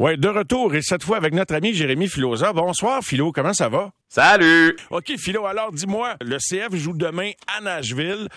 Oui, 0.00 0.16
de 0.16 0.28
retour 0.28 0.76
et 0.76 0.80
cette 0.80 1.02
fois 1.02 1.16
avec 1.16 1.34
notre 1.34 1.56
ami 1.56 1.74
Jérémy 1.74 2.06
Filosa. 2.06 2.52
Bonsoir 2.52 3.02
Philo, 3.02 3.32
comment 3.32 3.52
ça 3.52 3.68
va? 3.68 3.90
Salut! 4.08 4.76
OK, 4.90 5.12
Philo, 5.18 5.44
alors 5.44 5.72
dis-moi, 5.72 6.14
le 6.20 6.36
CF 6.36 6.72
joue 6.76 6.92
demain 6.92 7.32
à 7.48 7.60
Nashville. 7.60 8.28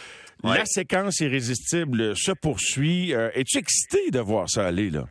La 0.44 0.66
séquence 0.66 1.20
irrésistible 1.20 2.18
se 2.18 2.32
poursuit. 2.32 3.14
Euh, 3.14 3.30
es-tu 3.36 3.60
excité 3.60 4.10
de 4.10 4.20
voir 4.20 4.50
ça 4.50 4.66
aller, 4.66 4.90
là? 4.90 5.06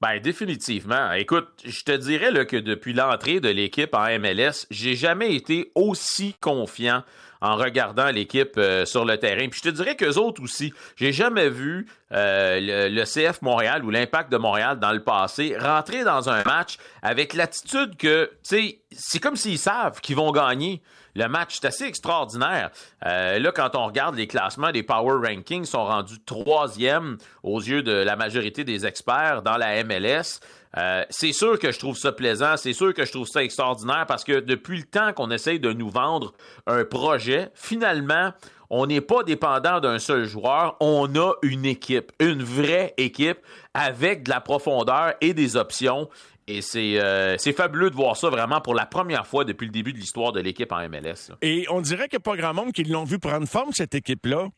Ben, 0.00 0.18
définitivement. 0.18 1.12
Écoute, 1.12 1.46
je 1.64 1.84
te 1.84 1.92
dirais 1.92 2.32
là, 2.32 2.44
que 2.44 2.56
depuis 2.56 2.92
l'entrée 2.92 3.38
de 3.38 3.48
l'équipe 3.48 3.94
en 3.94 4.06
MLS, 4.18 4.66
j'ai 4.72 4.96
jamais 4.96 5.36
été 5.36 5.70
aussi 5.76 6.34
confiant 6.40 7.04
en 7.40 7.56
regardant 7.56 8.10
l'équipe 8.10 8.54
euh, 8.56 8.84
sur 8.84 9.04
le 9.04 9.18
terrain. 9.18 9.48
Puis 9.48 9.60
je 9.62 9.70
te 9.70 9.74
dirais 9.74 9.96
qu'eux 9.96 10.16
autres 10.16 10.42
aussi, 10.42 10.72
j'ai 10.96 11.12
jamais 11.12 11.48
vu 11.48 11.86
euh, 12.12 12.88
le, 12.88 13.04
CF 13.04 13.42
Montréal 13.42 13.84
ou 13.84 13.90
l'impact 13.90 14.30
de 14.30 14.36
Montréal 14.36 14.78
dans 14.78 14.92
le 14.92 15.02
passé 15.02 15.56
rentrer 15.58 16.04
dans 16.04 16.28
un 16.28 16.42
match 16.44 16.76
avec 17.02 17.34
l'attitude 17.34 17.96
que, 17.96 18.30
tu 18.42 18.56
sais, 18.56 18.78
c'est 18.92 19.18
comme 19.18 19.36
s'ils 19.36 19.58
savent 19.58 20.00
qu'ils 20.00 20.16
vont 20.16 20.32
gagner 20.32 20.82
le 21.16 21.28
match. 21.28 21.58
C'est 21.60 21.66
assez 21.66 21.84
extraordinaire. 21.84 22.70
Euh, 23.04 23.38
là, 23.38 23.52
quand 23.52 23.74
on 23.74 23.86
regarde 23.86 24.14
les 24.14 24.26
classements 24.26 24.70
des 24.70 24.82
Power 24.82 25.26
Rankings, 25.26 25.64
sont 25.64 25.84
rendus 25.84 26.20
troisième 26.24 27.16
aux 27.42 27.60
yeux 27.60 27.82
de 27.82 27.92
la 27.92 28.16
majorité 28.16 28.64
des 28.64 28.86
experts 28.86 29.42
dans 29.42 29.56
la 29.56 29.82
MLS. 29.82 30.40
Euh, 30.78 31.04
c'est 31.08 31.32
sûr 31.32 31.58
que 31.58 31.72
je 31.72 31.78
trouve 31.78 31.96
ça 31.96 32.12
plaisant, 32.12 32.56
c'est 32.56 32.72
sûr 32.72 32.92
que 32.92 33.04
je 33.04 33.12
trouve 33.12 33.26
ça 33.26 33.42
extraordinaire 33.42 34.04
parce 34.06 34.24
que 34.24 34.40
depuis 34.40 34.78
le 34.78 34.84
temps 34.84 35.12
qu'on 35.12 35.30
essaye 35.30 35.58
de 35.58 35.72
nous 35.72 35.88
vendre 35.88 36.34
un 36.66 36.84
projet, 36.84 37.50
finalement, 37.54 38.32
on 38.68 38.86
n'est 38.86 39.00
pas 39.00 39.22
dépendant 39.22 39.80
d'un 39.80 39.98
seul 39.98 40.24
joueur, 40.24 40.76
on 40.80 41.14
a 41.16 41.34
une 41.42 41.64
équipe, 41.64 42.12
une 42.20 42.42
vraie 42.42 42.94
équipe 42.96 43.38
avec 43.74 44.24
de 44.24 44.30
la 44.30 44.40
profondeur 44.40 45.14
et 45.20 45.34
des 45.34 45.56
options. 45.56 46.08
Et 46.48 46.60
euh, 46.76 47.34
c'est 47.38 47.52
fabuleux 47.52 47.90
de 47.90 47.96
voir 47.96 48.16
ça 48.16 48.28
vraiment 48.28 48.60
pour 48.60 48.74
la 48.74 48.86
première 48.86 49.26
fois 49.26 49.44
depuis 49.44 49.66
le 49.66 49.72
début 49.72 49.92
de 49.92 49.98
l'histoire 49.98 50.30
de 50.32 50.40
l'équipe 50.40 50.70
en 50.70 50.88
MLS. 50.88 51.32
Et 51.42 51.66
on 51.70 51.80
dirait 51.80 52.08
qu'il 52.08 52.18
n'y 52.18 52.22
a 52.22 52.30
pas 52.30 52.36
grand 52.36 52.54
monde 52.54 52.72
qui 52.72 52.84
l'ont 52.84 53.04
vu 53.04 53.18
prendre 53.18 53.48
forme, 53.48 53.72
cette 53.72 53.96
équipe-là. 53.96 54.48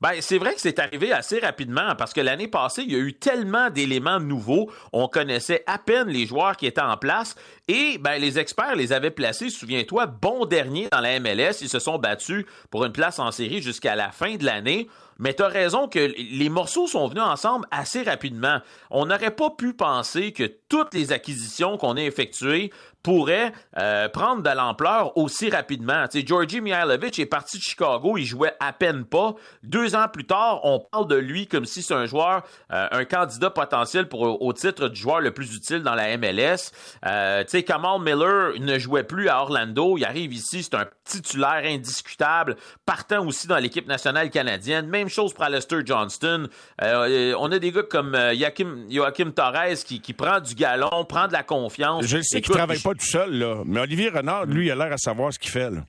Ben, 0.00 0.12
c'est 0.20 0.38
vrai 0.38 0.54
que 0.54 0.60
c'est 0.60 0.78
arrivé 0.78 1.12
assez 1.12 1.40
rapidement 1.40 1.96
parce 1.96 2.12
que 2.12 2.20
l'année 2.20 2.46
passée, 2.46 2.82
il 2.82 2.92
y 2.92 2.94
a 2.94 3.00
eu 3.00 3.14
tellement 3.14 3.68
d'éléments 3.68 4.20
nouveaux. 4.20 4.70
On 4.92 5.08
connaissait 5.08 5.64
à 5.66 5.76
peine 5.76 6.06
les 6.06 6.24
joueurs 6.24 6.56
qui 6.56 6.66
étaient 6.66 6.80
en 6.80 6.96
place 6.96 7.34
et 7.66 7.98
ben, 7.98 8.16
les 8.18 8.38
experts 8.38 8.76
les 8.76 8.92
avaient 8.92 9.10
placés, 9.10 9.50
souviens-toi, 9.50 10.06
bon 10.06 10.46
dernier 10.46 10.88
dans 10.92 11.00
la 11.00 11.18
MLS. 11.18 11.62
Ils 11.62 11.68
se 11.68 11.80
sont 11.80 11.98
battus 11.98 12.44
pour 12.70 12.84
une 12.84 12.92
place 12.92 13.18
en 13.18 13.32
série 13.32 13.60
jusqu'à 13.60 13.96
la 13.96 14.12
fin 14.12 14.36
de 14.36 14.44
l'année. 14.44 14.88
Mais 15.18 15.34
tu 15.34 15.42
as 15.42 15.48
raison 15.48 15.88
que 15.88 15.98
les 15.98 16.48
morceaux 16.48 16.86
sont 16.86 17.08
venus 17.08 17.22
ensemble 17.22 17.66
assez 17.70 18.02
rapidement. 18.02 18.60
On 18.90 19.06
n'aurait 19.06 19.32
pas 19.34 19.50
pu 19.50 19.74
penser 19.74 20.32
que 20.32 20.44
toutes 20.68 20.94
les 20.94 21.12
acquisitions 21.12 21.76
qu'on 21.76 21.96
a 21.96 22.02
effectuées 22.02 22.70
pourrait 23.02 23.52
euh, 23.78 24.08
prendre 24.08 24.42
de 24.42 24.50
l'ampleur 24.50 25.16
aussi 25.16 25.50
rapidement. 25.50 26.04
sais, 26.10 26.24
Georgi 26.26 26.60
Mihailovic 26.60 27.18
est 27.18 27.26
parti 27.26 27.58
de 27.58 27.62
Chicago, 27.62 28.16
il 28.18 28.24
jouait 28.24 28.54
à 28.60 28.72
peine 28.72 29.04
pas. 29.04 29.34
Deux 29.62 29.94
ans 29.94 30.08
plus 30.12 30.26
tard, 30.26 30.60
on 30.64 30.80
parle 30.80 31.06
de 31.06 31.14
lui 31.14 31.46
comme 31.46 31.64
si 31.64 31.82
c'est 31.82 31.94
un 31.94 32.06
joueur, 32.06 32.42
euh, 32.72 32.88
un 32.90 33.04
candidat 33.04 33.50
potentiel 33.50 34.08
pour 34.08 34.42
au 34.42 34.52
titre 34.52 34.88
du 34.88 35.00
joueur 35.00 35.20
le 35.20 35.30
plus 35.30 35.54
utile 35.54 35.82
dans 35.82 35.94
la 35.94 36.16
MLS. 36.16 36.72
Euh, 37.06 37.44
sais, 37.46 37.62
Kamal 37.62 38.00
Miller 38.00 38.52
ne 38.58 38.78
jouait 38.78 39.04
plus 39.04 39.28
à 39.28 39.40
Orlando, 39.42 39.96
il 39.96 40.04
arrive 40.04 40.32
ici, 40.32 40.62
c'est 40.62 40.74
un 40.74 40.86
titulaire 41.04 41.62
indiscutable, 41.64 42.56
partant 42.84 43.24
aussi 43.26 43.46
dans 43.46 43.58
l'équipe 43.58 43.86
nationale 43.86 44.28
canadienne. 44.30 44.86
Chose 45.08 45.32
pour 45.32 45.44
Alistair 45.44 45.80
Johnston. 45.84 46.48
on 46.80 47.52
a 47.52 47.58
des 47.58 47.72
gars 47.72 47.82
comme 47.82 48.16
Joachim, 48.34 48.86
Joachim 48.90 49.30
Torres 49.32 49.84
qui, 49.84 50.00
qui 50.00 50.12
prend 50.12 50.40
du 50.40 50.54
galon, 50.54 51.04
prend 51.08 51.28
de 51.28 51.32
la 51.32 51.42
confiance. 51.42 52.04
Je 52.06 52.20
sais 52.22 52.40
qu'il 52.40 52.54
travaille 52.54 52.80
pas 52.80 52.94
tout 52.94 53.06
seul, 53.06 53.32
là. 53.38 53.62
Mais 53.64 53.80
Olivier 53.80 54.10
Renard, 54.10 54.46
lui, 54.46 54.66
il 54.66 54.70
a 54.70 54.74
l'air 54.74 54.92
à 54.92 54.98
savoir 54.98 55.32
ce 55.32 55.38
qu'il 55.38 55.50
fait, 55.50 55.70
là. 55.70 55.84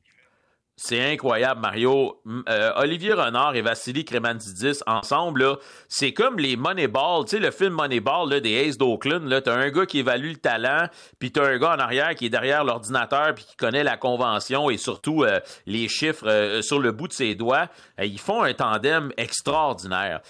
C'est 0.81 1.11
incroyable, 1.11 1.59
Mario. 1.59 2.21
Euh, 2.47 2.71
Olivier 2.77 3.11
Renard 3.11 3.53
et 3.53 3.61
Vassili 3.61 4.05
Kremanzidis 4.05 4.79
ensemble, 4.87 5.57
c'est 5.89 6.13
comme 6.13 6.39
les 6.39 6.55
Moneyball. 6.55 7.25
Tu 7.25 7.31
sais, 7.31 7.39
le 7.39 7.51
film 7.51 7.73
Moneyball 7.73 8.29
là, 8.29 8.39
des 8.39 8.65
Aces 8.65 8.77
d'Oakland. 8.77 9.27
Là, 9.27 9.41
t'as 9.41 9.55
un 9.55 9.71
gars 9.71 9.85
qui 9.85 9.99
évalue 9.99 10.29
le 10.29 10.37
talent, 10.37 10.87
puis 11.19 11.33
t'as 11.33 11.45
un 11.45 11.57
gars 11.57 11.75
en 11.75 11.79
arrière 11.79 12.15
qui 12.15 12.27
est 12.27 12.29
derrière 12.29 12.63
l'ordinateur, 12.63 13.35
puis 13.35 13.43
qui 13.43 13.57
connaît 13.57 13.83
la 13.83 13.97
convention 13.97 14.69
et 14.69 14.77
surtout 14.77 15.25
euh, 15.25 15.41
les 15.65 15.89
chiffres 15.89 16.25
euh, 16.25 16.61
sur 16.61 16.79
le 16.79 16.93
bout 16.93 17.09
de 17.09 17.13
ses 17.13 17.35
doigts. 17.35 17.67
ils 18.01 18.17
font 18.17 18.41
un 18.41 18.53
tandem 18.53 19.11
extraordinaire. 19.17 20.21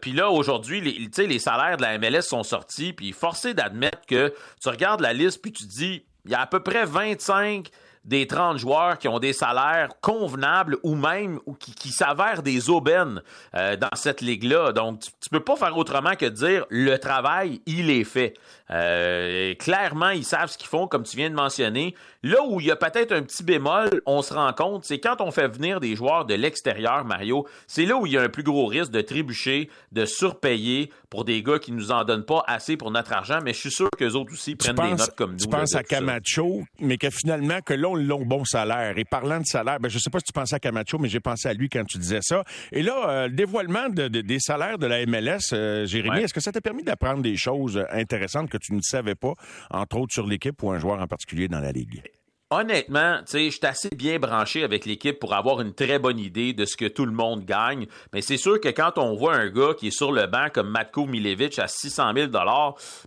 puis 0.00 0.12
là, 0.12 0.30
aujourd'hui, 0.30 0.80
les, 0.80 1.26
les 1.26 1.38
salaires 1.38 1.76
de 1.76 1.82
la 1.82 1.98
MLS 1.98 2.22
sont 2.22 2.42
sortis, 2.42 2.94
puis 2.94 3.12
forcé 3.12 3.52
d'admettre 3.52 4.06
que 4.08 4.32
tu 4.62 4.70
regardes 4.70 5.02
la 5.02 5.12
liste, 5.12 5.42
puis 5.42 5.52
tu 5.52 5.64
dis, 5.66 6.06
il 6.24 6.30
y 6.30 6.34
a 6.34 6.40
à 6.40 6.46
peu 6.46 6.60
près 6.60 6.86
25 6.86 7.70
des 8.04 8.26
30 8.26 8.58
joueurs 8.58 8.98
qui 8.98 9.08
ont 9.08 9.18
des 9.18 9.32
salaires 9.32 9.90
convenables 10.00 10.78
ou 10.82 10.94
même 10.94 11.40
ou 11.46 11.54
qui, 11.54 11.90
s'avèrent 11.90 12.42
des 12.42 12.70
aubaines 12.70 13.22
euh, 13.54 13.76
dans 13.76 13.88
cette 13.94 14.20
ligue-là. 14.20 14.72
Donc, 14.72 15.00
tu, 15.00 15.10
tu, 15.20 15.30
peux 15.30 15.40
pas 15.40 15.56
faire 15.56 15.76
autrement 15.76 16.14
que 16.14 16.26
de 16.26 16.30
dire 16.30 16.66
le 16.70 16.96
travail, 16.98 17.60
il 17.66 17.90
est 17.90 18.04
fait. 18.04 18.34
Euh, 18.70 19.54
clairement, 19.54 20.10
ils 20.10 20.24
savent 20.24 20.50
ce 20.50 20.58
qu'ils 20.58 20.68
font, 20.68 20.86
comme 20.86 21.02
tu 21.02 21.16
viens 21.16 21.30
de 21.30 21.34
mentionner. 21.34 21.94
Là 22.22 22.38
où 22.46 22.60
il 22.60 22.66
y 22.66 22.70
a 22.70 22.76
peut-être 22.76 23.12
un 23.12 23.22
petit 23.22 23.42
bémol, 23.42 24.02
on 24.04 24.22
se 24.22 24.34
rend 24.34 24.52
compte, 24.52 24.84
c'est 24.84 24.98
quand 24.98 25.20
on 25.20 25.30
fait 25.30 25.48
venir 25.48 25.80
des 25.80 25.96
joueurs 25.96 26.24
de 26.26 26.34
l'extérieur, 26.34 27.04
Mario, 27.04 27.46
c'est 27.66 27.86
là 27.86 27.96
où 27.96 28.06
il 28.06 28.12
y 28.12 28.18
a 28.18 28.22
un 28.22 28.28
plus 28.28 28.42
gros 28.42 28.66
risque 28.66 28.90
de 28.90 29.00
trébucher, 29.00 29.70
de 29.92 30.04
surpayer 30.04 30.90
pour 31.10 31.24
des 31.24 31.42
gars 31.42 31.58
qui 31.58 31.72
nous 31.72 31.92
en 31.92 32.04
donnent 32.04 32.24
pas 32.24 32.42
assez 32.46 32.76
pour 32.76 32.90
notre 32.90 33.12
argent, 33.12 33.38
mais 33.42 33.54
je 33.54 33.60
suis 33.60 33.70
sûr 33.70 33.88
qu'eux 33.96 34.12
autres 34.12 34.32
aussi 34.32 34.56
prennent 34.56 34.74
des 34.74 34.94
notes 34.94 35.14
comme 35.16 35.32
nous. 35.32 35.38
Tu 35.38 35.48
penses 35.48 35.74
à 35.74 35.82
Camacho, 35.82 36.64
mais 36.80 36.98
que 36.98 37.08
finalement, 37.10 37.60
que 37.64 37.74
là, 37.74 37.88
ils 38.00 38.12
ont 38.12 38.24
bon 38.24 38.44
salaire. 38.44 38.96
Et 38.98 39.04
parlant 39.04 39.40
de 39.40 39.46
salaire, 39.46 39.80
ben, 39.80 39.88
je 39.88 39.98
sais 39.98 40.10
pas 40.10 40.18
si 40.18 40.24
tu 40.24 40.32
pensais 40.32 40.56
à 40.56 40.58
Camacho, 40.58 40.98
mais 40.98 41.08
j'ai 41.08 41.20
pensé 41.20 41.48
à 41.48 41.54
lui 41.54 41.68
quand 41.68 41.84
tu 41.84 41.98
disais 41.98 42.20
ça. 42.22 42.44
Et 42.72 42.82
là, 42.82 43.08
euh, 43.08 43.28
le 43.28 43.34
dévoilement 43.34 43.88
des 43.88 44.40
salaires 44.40 44.78
de 44.78 44.86
la 44.86 45.04
MLS, 45.06 45.52
euh, 45.52 45.86
Jérémy, 45.86 46.20
est-ce 46.20 46.34
que 46.34 46.40
ça 46.40 46.52
t'a 46.52 46.60
permis 46.60 46.82
d'apprendre 46.82 47.22
des 47.22 47.36
choses 47.36 47.84
intéressantes 47.90 48.50
que 48.50 48.58
tu 48.58 48.74
ne 48.74 48.80
savais 48.80 49.14
pas, 49.14 49.34
entre 49.70 49.98
autres 49.98 50.12
sur 50.12 50.26
l'équipe 50.26 50.62
ou 50.62 50.70
un 50.70 50.78
joueur 50.78 51.00
en 51.00 51.06
particulier 51.06 51.48
dans 51.48 51.60
la 51.60 51.72
Ligue? 51.72 52.02
Honnêtement, 52.50 53.18
tu 53.18 53.32
sais, 53.32 53.44
je 53.50 53.56
suis 53.58 53.66
assez 53.66 53.90
bien 53.90 54.18
branché 54.18 54.64
avec 54.64 54.86
l'équipe 54.86 55.18
pour 55.18 55.34
avoir 55.34 55.60
une 55.60 55.74
très 55.74 55.98
bonne 55.98 56.18
idée 56.18 56.54
de 56.54 56.64
ce 56.64 56.78
que 56.78 56.86
tout 56.86 57.04
le 57.04 57.12
monde 57.12 57.44
gagne. 57.44 57.86
Mais 58.14 58.22
c'est 58.22 58.38
sûr 58.38 58.58
que 58.58 58.70
quand 58.70 58.96
on 58.96 59.14
voit 59.14 59.34
un 59.34 59.50
gars 59.50 59.74
qui 59.76 59.88
est 59.88 59.90
sur 59.90 60.12
le 60.12 60.26
banc 60.26 60.46
comme 60.50 60.70
Matko 60.70 61.04
Milevich 61.04 61.58
à 61.58 61.68
600 61.68 62.14
000 62.16 62.30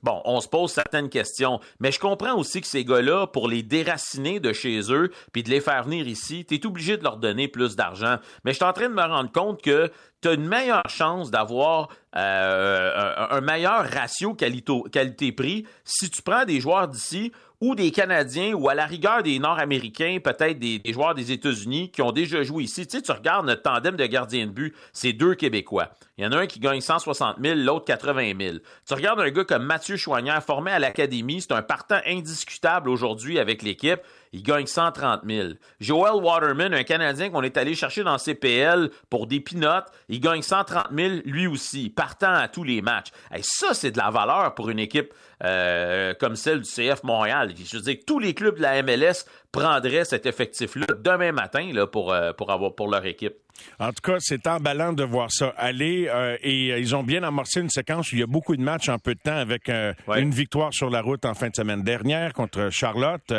bon, 0.03 0.21
on 0.25 0.41
se 0.41 0.47
pose 0.47 0.71
certaines 0.71 1.09
questions. 1.09 1.59
Mais 1.79 1.91
je 1.91 1.99
comprends 1.99 2.37
aussi 2.37 2.61
que 2.61 2.67
ces 2.67 2.85
gars-là, 2.85 3.25
pour 3.25 3.47
les 3.47 3.63
déraciner 3.63 4.39
de 4.39 4.53
chez 4.53 4.79
eux 4.93 5.11
puis 5.33 5.41
de 5.41 5.49
les 5.49 5.59
faire 5.59 5.85
venir 5.85 6.07
ici, 6.07 6.45
tu 6.45 6.53
es 6.53 6.65
obligé 6.67 6.97
de 6.97 7.03
leur 7.03 7.17
donner 7.17 7.47
plus 7.47 7.75
d'argent. 7.75 8.17
Mais 8.45 8.51
je 8.51 8.57
suis 8.57 8.65
en 8.65 8.73
train 8.73 8.89
de 8.89 8.93
me 8.93 9.01
rendre 9.01 9.31
compte 9.31 9.63
que 9.63 9.91
tu 10.21 10.27
as 10.27 10.33
une 10.33 10.47
meilleure 10.47 10.87
chance 10.87 11.31
d'avoir 11.31 11.89
euh, 12.15 13.27
un, 13.31 13.41
meilleur 13.41 13.89
ratio 13.89 14.35
qualité-prix 14.35 15.65
si 15.83 16.11
tu 16.11 16.21
prends 16.21 16.45
des 16.45 16.59
joueurs 16.59 16.87
d'ici 16.87 17.31
ou 17.61 17.75
des 17.75 17.91
Canadiens 17.91 18.53
ou 18.53 18.67
à 18.67 18.73
la 18.73 18.87
rigueur 18.87 19.21
des 19.21 19.37
Nord-Américains, 19.37 20.17
peut-être 20.21 20.57
des, 20.57 20.81
joueurs 20.87 21.13
des 21.13 21.31
États-Unis 21.31 21.91
qui 21.91 22.01
ont 22.01 22.11
déjà 22.11 22.41
joué 22.41 22.63
ici. 22.63 22.87
Tu 22.87 22.97
sais, 22.97 23.03
tu 23.03 23.11
regardes 23.11 23.45
notre 23.45 23.61
tandem 23.61 23.95
de 23.95 24.05
gardiens 24.07 24.47
de 24.47 24.51
but, 24.51 24.75
c'est 24.91 25.13
deux 25.13 25.35
Québécois. 25.35 25.91
Il 26.17 26.23
y 26.23 26.27
en 26.27 26.31
a 26.31 26.39
un 26.39 26.47
qui 26.47 26.59
gagne 26.59 26.81
160 26.81 27.37
000, 27.41 27.55
l'autre 27.59 27.85
80 27.85 28.33
000. 28.39 28.57
Tu 28.87 28.93
regardes 28.95 29.19
un 29.19 29.29
gars 29.29 29.43
comme 29.43 29.63
Mathieu 29.63 29.95
Chouanière, 29.95 30.43
formé 30.43 30.71
à 30.71 30.79
l'Académie, 30.79 31.41
c'est 31.41 31.53
un 31.53 31.61
partant 31.61 31.99
indiscutable 32.05 32.89
aujourd'hui 32.89 33.37
avec 33.37 33.61
l'équipe 33.61 34.01
il 34.33 34.43
gagne 34.43 34.65
130 34.65 35.21
000. 35.27 35.49
Joel 35.79 36.23
Waterman, 36.23 36.73
un 36.73 36.83
Canadien 36.83 37.29
qu'on 37.29 37.43
est 37.43 37.57
allé 37.57 37.75
chercher 37.75 38.03
dans 38.03 38.17
CPL 38.17 38.89
pour 39.09 39.27
des 39.27 39.39
pinottes, 39.39 39.87
il 40.09 40.19
gagne 40.19 40.41
130 40.41 40.87
000 40.95 41.15
lui 41.25 41.47
aussi, 41.47 41.89
partant 41.89 42.33
à 42.33 42.47
tous 42.47 42.63
les 42.63 42.81
matchs. 42.81 43.11
Ça, 43.41 43.73
c'est 43.73 43.91
de 43.91 43.97
la 43.97 44.09
valeur 44.09 44.53
pour 44.55 44.69
une 44.69 44.79
équipe 44.79 45.13
euh, 45.43 46.13
comme 46.19 46.35
celle 46.35 46.61
du 46.61 46.69
CF 46.69 47.03
Montréal. 47.03 47.51
Je 47.57 47.77
veux 47.77 47.83
dire, 47.83 47.97
tous 48.05 48.19
les 48.19 48.33
clubs 48.33 48.57
de 48.57 48.61
la 48.61 48.83
MLS 48.83 49.25
prendraient 49.51 50.05
cet 50.05 50.25
effectif-là 50.25 50.87
demain 50.99 51.31
matin 51.31 51.69
là, 51.73 51.87
pour, 51.87 52.13
euh, 52.13 52.33
pour, 52.33 52.51
avoir, 52.51 52.73
pour 52.73 52.89
leur 52.89 53.05
équipe? 53.05 53.35
En 53.79 53.89
tout 53.89 54.01
cas, 54.01 54.17
c'est 54.19 54.47
emballant 54.47 54.91
de 54.91 55.03
voir 55.03 55.31
ça 55.31 55.53
aller 55.55 56.07
euh, 56.09 56.35
et 56.41 56.69
ils 56.79 56.95
ont 56.95 57.03
bien 57.03 57.21
amorcé 57.21 57.59
une 57.59 57.69
séquence 57.69 58.11
où 58.11 58.15
il 58.15 58.19
y 58.19 58.23
a 58.23 58.27
beaucoup 58.27 58.55
de 58.55 58.61
matchs 58.61 58.89
en 58.89 58.97
peu 58.97 59.13
de 59.13 59.19
temps 59.19 59.35
avec 59.35 59.69
une 59.69 60.31
victoire 60.31 60.73
sur 60.73 60.89
la 60.89 61.01
route 61.01 61.25
en 61.25 61.35
fin 61.35 61.49
de 61.49 61.55
semaine 61.55 61.83
dernière 61.83 62.33
contre 62.33 62.69
Charlotte, 62.71 63.31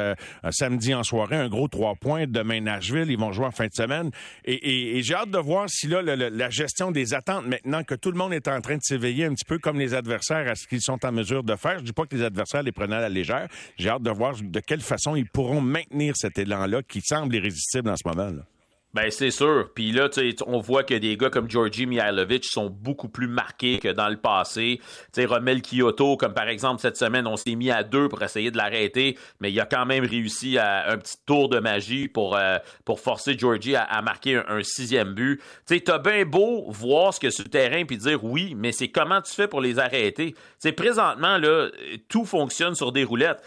samedi 0.50 0.94
en 0.94 1.02
soirée, 1.02 1.36
un 1.36 1.48
gros 1.48 1.66
trois 1.66 1.96
points. 1.96 2.26
Demain, 2.28 2.60
Nashville, 2.60 3.10
ils 3.10 3.18
vont 3.18 3.32
jouer 3.32 3.46
en 3.46 3.50
fin 3.50 3.66
de 3.66 3.74
semaine. 3.74 4.10
Et, 4.44 5.02
j'ai 5.02 5.14
hâte 5.14 5.30
de 5.30 5.38
voir 5.38 5.68
si 5.68 5.88
là, 5.88 6.02
la 6.02 6.50
gestion 6.50 6.92
des 6.92 7.14
attentes, 7.14 7.46
maintenant 7.46 7.82
que 7.82 7.96
tout 7.96 8.12
le 8.12 8.18
monde 8.18 8.32
est 8.32 8.46
en 8.46 8.60
train 8.60 8.76
de 8.76 8.82
s'éveiller 8.82 9.24
un 9.24 9.34
petit 9.34 9.44
peu 9.44 9.58
comme 9.58 9.78
les 9.78 9.94
adversaires 9.94 10.48
à 10.48 10.54
ce 10.54 10.68
qu'ils 10.68 10.82
sont 10.82 11.04
en 11.04 11.10
mesure 11.10 11.42
de 11.42 11.56
faire. 11.56 11.78
Je 11.78 11.84
dis 11.84 11.92
pas 11.92 12.06
que 12.06 12.14
les 12.14 12.22
adversaires 12.22 12.62
les 12.62 12.72
prenaient 12.72 12.96
à 12.96 13.00
la 13.00 13.08
légère. 13.08 13.48
J'ai 13.76 13.88
hâte 13.88 14.02
de 14.02 14.10
voir 14.10 14.34
de 14.40 14.60
quelle 14.60 14.82
façon 14.82 15.16
ils 15.16 15.28
pourront 15.28 15.60
maintenir 15.60 16.01
cet 16.14 16.38
élan-là 16.38 16.82
qui 16.82 17.00
semble 17.00 17.34
irrésistible 17.34 17.90
en 17.90 17.96
ce 17.96 18.06
moment. 18.06 18.30
Là. 18.30 18.44
Ben 18.94 19.10
c'est 19.10 19.30
sûr. 19.30 19.70
Puis 19.74 19.90
là, 19.90 20.10
on 20.46 20.60
voit 20.60 20.84
que 20.84 20.92
des 20.92 21.16
gars 21.16 21.30
comme 21.30 21.48
Georgi 21.48 21.86
Mihailovic 21.86 22.44
sont 22.44 22.68
beaucoup 22.68 23.08
plus 23.08 23.26
marqués 23.26 23.78
que 23.78 23.88
dans 23.88 24.10
le 24.10 24.18
passé. 24.18 24.80
Tu 24.82 25.22
sais, 25.22 25.24
Romel 25.24 25.62
Kyoto, 25.62 26.18
comme 26.18 26.34
par 26.34 26.48
exemple 26.48 26.82
cette 26.82 26.98
semaine, 26.98 27.26
on 27.26 27.38
s'est 27.38 27.54
mis 27.54 27.70
à 27.70 27.84
deux 27.84 28.10
pour 28.10 28.22
essayer 28.22 28.50
de 28.50 28.58
l'arrêter, 28.58 29.16
mais 29.40 29.50
il 29.50 29.58
a 29.60 29.64
quand 29.64 29.86
même 29.86 30.04
réussi 30.04 30.58
à 30.58 30.90
un 30.90 30.98
petit 30.98 31.16
tour 31.24 31.48
de 31.48 31.58
magie 31.58 32.06
pour, 32.06 32.36
euh, 32.36 32.58
pour 32.84 33.00
forcer 33.00 33.38
Georgie 33.38 33.76
à, 33.76 34.02
marquer 34.02 34.42
un, 34.46 34.62
sixième 34.62 35.14
but. 35.14 35.40
Tu 35.66 35.80
t'as 35.80 35.98
bien 35.98 36.26
beau 36.26 36.70
voir 36.70 37.14
ce 37.14 37.20
que 37.20 37.30
sur 37.30 37.44
le 37.44 37.50
terrain 37.50 37.86
puis 37.86 37.96
dire 37.96 38.22
oui, 38.22 38.54
mais 38.54 38.72
c'est 38.72 38.88
comment 38.88 39.22
tu 39.22 39.32
fais 39.32 39.48
pour 39.48 39.62
les 39.62 39.78
arrêter? 39.78 40.32
Tu 40.32 40.38
sais, 40.58 40.72
présentement, 40.72 41.38
là, 41.38 41.70
tout 42.10 42.26
fonctionne 42.26 42.74
sur 42.74 42.92
des 42.92 43.04
roulettes. 43.04 43.42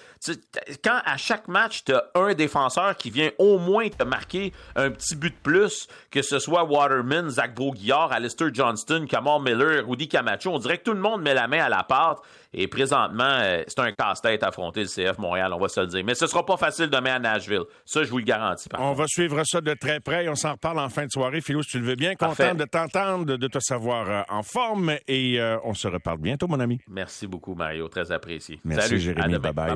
quand 0.84 1.00
à 1.06 1.18
chaque 1.18 1.48
match, 1.48 1.84
t'as 1.84 2.02
un 2.16 2.34
défenseur 2.34 2.98
qui 2.98 3.12
vient 3.12 3.30
au 3.38 3.60
moins 3.60 3.90
te 3.90 4.04
marquer 4.04 4.52
un 4.76 4.90
petit 4.90 5.16
but 5.16 5.35
plus, 5.44 5.88
que 6.12 6.22
ce 6.22 6.40
soit 6.40 6.64
Waterman, 6.64 7.30
Zach 7.30 7.54
Broguillard, 7.56 8.12
Alistair 8.12 8.50
Johnston, 8.54 9.06
Kamar 9.10 9.40
Miller, 9.40 9.86
Rudy 9.88 10.08
Camacho. 10.08 10.52
On 10.52 10.60
dirait 10.60 10.78
que 10.78 10.84
tout 10.84 10.94
le 10.94 11.00
monde 11.00 11.22
met 11.22 11.34
la 11.34 11.48
main 11.48 11.64
à 11.64 11.70
la 11.70 11.84
pâte. 11.84 12.20
Et 12.58 12.68
présentement, 12.68 13.24
euh, 13.42 13.64
c'est 13.68 13.80
un 13.80 13.92
casse-tête 13.92 14.42
affronter 14.42 14.84
le 14.84 14.88
CF 14.88 15.18
Montréal, 15.18 15.52
on 15.54 15.60
va 15.60 15.68
se 15.68 15.82
le 15.82 15.88
dire. 15.88 16.04
Mais 16.06 16.16
ce 16.16 16.26
sera 16.26 16.46
pas 16.46 16.56
facile 16.56 16.90
demain 16.90 17.16
à 17.16 17.20
Nashville. 17.20 17.64
Ça, 17.84 18.04
je 18.04 18.10
vous 18.10 18.20
le 18.20 18.24
garantis. 18.24 18.70
on 18.78 18.94
va 18.94 19.08
suivre 19.08 19.44
ça 19.44 19.60
de 19.60 19.74
très 19.74 20.00
près. 20.00 20.30
On 20.30 20.36
s'en 20.36 20.54
reparle 20.54 20.80
en 20.80 20.88
fin 20.88 21.06
de 21.06 21.12
soirée. 21.12 21.42
Philo, 21.42 21.62
si 21.64 21.72
tu 21.72 21.80
le 21.80 21.86
veux 21.86 21.96
bien. 21.96 22.16
Content 22.16 22.56
de 22.56 22.64
t'entendre, 22.64 23.36
de 23.38 23.48
te 23.48 23.60
savoir 23.60 24.10
euh, 24.10 24.22
en 24.30 24.42
forme. 24.42 24.94
Et 25.08 25.40
euh, 25.40 25.58
on 25.66 25.74
se 25.74 25.88
reparle 25.90 26.20
bientôt, 26.20 26.48
mon 26.48 26.60
ami. 26.62 26.80
Merci 26.88 27.28
beaucoup, 27.28 27.56
Mario. 27.56 27.90
Très 27.90 28.12
apprécié. 28.12 28.60
Merci, 28.64 28.88
Salut, 28.88 29.00
Jérémy. 29.02 29.38
Bye 29.38 29.52
bye. 29.52 29.64